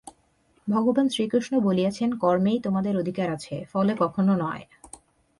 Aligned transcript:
ভগবান 0.67 1.07
শ্রীকৃষ্ণ 1.09 1.53
বলিয়াছেন 1.59 2.09
কর্মেই 2.17 2.59
তোমাদের 2.59 2.93
অধিকার 2.97 3.27
আছে, 3.31 3.55
ফলে 3.73 3.93
কখনও 3.99 4.35
নয়। 4.35 4.63